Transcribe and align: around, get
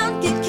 around, 0.00 0.22
get 0.22 0.39